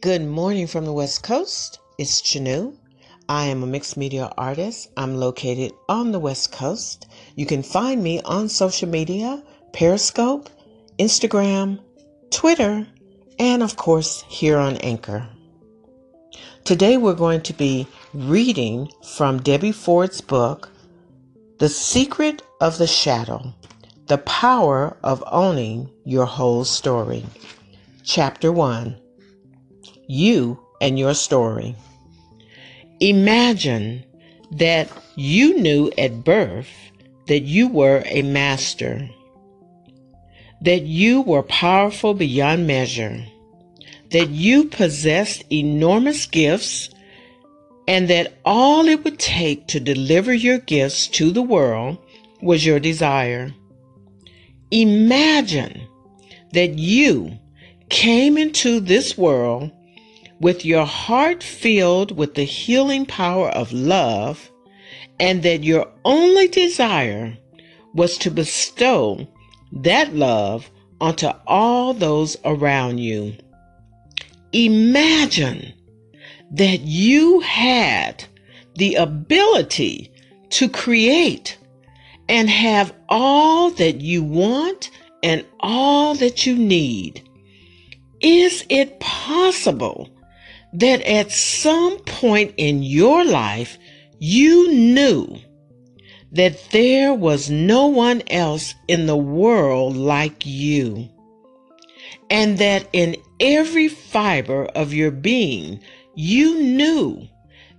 [0.00, 1.80] Good morning from the West Coast.
[1.98, 2.76] It's Chanu.
[3.28, 4.90] I am a mixed media artist.
[4.96, 7.08] I'm located on the West Coast.
[7.34, 9.42] You can find me on social media
[9.72, 10.50] Periscope,
[11.00, 11.80] Instagram,
[12.30, 12.86] Twitter,
[13.40, 15.26] and of course here on Anchor.
[16.62, 20.70] Today we're going to be reading from Debbie Ford's book,
[21.58, 23.52] The Secret of the Shadow
[24.06, 27.26] The Power of Owning Your Whole Story.
[28.04, 28.96] Chapter 1
[30.08, 31.76] You and Your Story.
[32.98, 34.04] Imagine
[34.52, 36.70] that you knew at birth
[37.26, 39.08] that you were a master,
[40.62, 43.22] that you were powerful beyond measure,
[44.10, 46.88] that you possessed enormous gifts,
[47.86, 51.98] and that all it would take to deliver your gifts to the world
[52.40, 53.52] was your desire.
[54.70, 55.86] Imagine
[56.52, 57.38] that you
[57.90, 59.70] came into this world
[60.40, 64.50] with your heart filled with the healing power of love,
[65.18, 67.36] and that your only desire
[67.94, 69.26] was to bestow
[69.72, 73.34] that love onto all those around you.
[74.52, 75.72] Imagine
[76.50, 78.24] that you had
[78.76, 80.10] the ability
[80.50, 81.58] to create
[82.28, 84.90] and have all that you want
[85.22, 87.28] and all that you need.
[88.20, 90.08] Is it possible
[90.72, 93.78] that at some point in your life
[94.18, 95.38] you knew
[96.32, 101.08] that there was no one else in the world like you?
[102.30, 105.80] And that in every fiber of your being,
[106.14, 107.26] you knew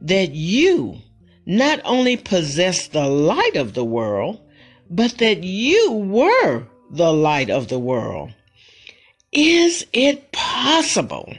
[0.00, 0.98] that you
[1.44, 4.40] not only possessed the light of the world,
[4.90, 8.32] but that you were the light of the world.
[9.32, 11.34] Is it possible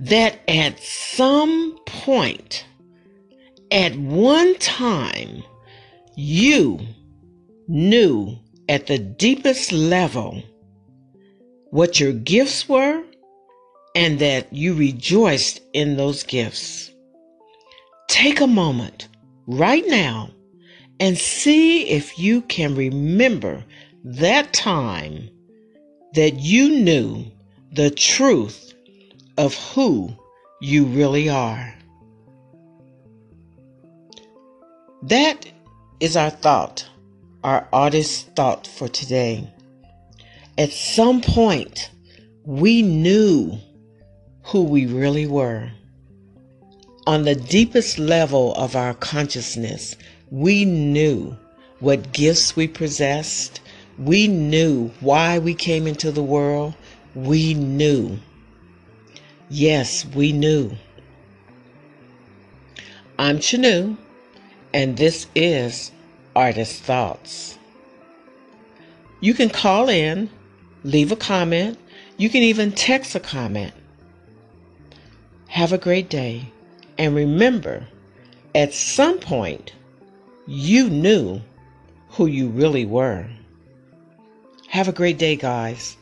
[0.00, 2.64] that at some point,
[3.70, 5.42] at one time,
[6.16, 6.80] you
[7.68, 8.36] knew
[8.68, 10.42] at the deepest level
[11.70, 13.02] what your gifts were
[13.94, 16.90] and that you rejoiced in those gifts?
[18.08, 19.08] Take a moment
[19.46, 20.30] right now
[20.98, 23.62] and see if you can remember
[24.02, 25.28] that time
[26.14, 27.26] that you knew
[27.72, 28.72] the truth
[29.38, 30.14] of who
[30.60, 31.74] you really are.
[35.02, 35.46] That
[36.00, 36.88] is our thought,
[37.42, 39.50] our artist's thought for today.
[40.58, 41.90] At some point,
[42.44, 43.58] we knew
[44.44, 45.70] who we really were.
[47.06, 49.96] On the deepest level of our consciousness,
[50.30, 51.36] we knew
[51.80, 53.60] what gifts we possessed.
[53.98, 56.74] We knew why we came into the world.
[57.14, 58.18] We knew.
[59.52, 60.70] Yes, we knew.
[63.18, 63.96] I'm Chanu,
[64.72, 65.90] and this is
[66.36, 67.58] Artist Thoughts.
[69.18, 70.30] You can call in,
[70.84, 71.78] leave a comment.
[72.16, 73.72] You can even text a comment.
[75.48, 76.52] Have a great day.
[76.96, 77.88] And remember,
[78.54, 79.72] at some point,
[80.46, 81.40] you knew
[82.10, 83.26] who you really were.
[84.68, 85.96] Have a great day, guys.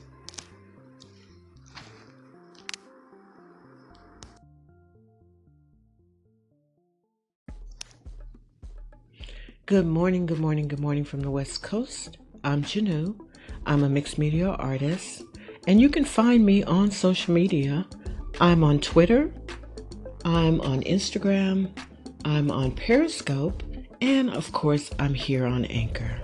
[9.68, 12.16] Good morning, good morning, good morning from the West Coast.
[12.42, 13.20] I'm Chanu.
[13.66, 15.24] I'm a mixed media artist,
[15.66, 17.86] and you can find me on social media.
[18.40, 19.30] I'm on Twitter,
[20.24, 21.70] I'm on Instagram,
[22.24, 23.62] I'm on Periscope,
[24.00, 26.18] and of course, I'm here on Anchor.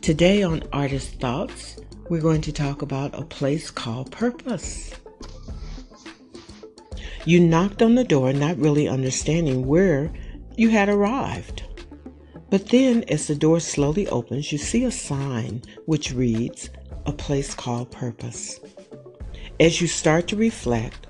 [0.00, 4.94] Today on Artist Thoughts, we're going to talk about a place called Purpose.
[7.24, 10.12] You knocked on the door, not really understanding where
[10.56, 11.64] you had arrived.
[12.54, 16.70] But then, as the door slowly opens, you see a sign which reads,
[17.04, 18.60] A place called Purpose.
[19.58, 21.08] As you start to reflect,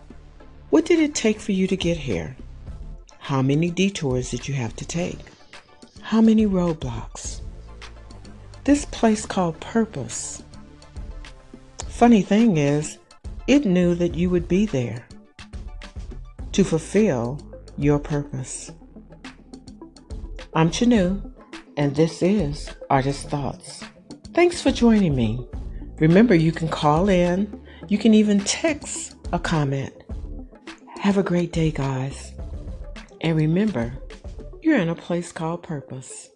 [0.71, 2.35] what did it take for you to get here?
[3.19, 5.19] How many detours did you have to take?
[6.01, 7.43] How many roadblocks?
[8.65, 10.43] This place called Purpose.
[11.89, 12.97] Funny thing is,
[13.47, 15.07] it knew that you would be there
[16.53, 17.39] to fulfill
[17.77, 18.73] your purpose.
[20.55, 21.34] I'm Chanu
[21.77, 23.83] and this is Artist Thoughts.
[24.33, 25.47] Thanks for joining me.
[25.99, 29.93] Remember, you can call in, you can even text a comment.
[31.01, 32.33] Have a great day, guys.
[33.21, 33.93] And remember,
[34.63, 36.31] you're in a place called Purpose.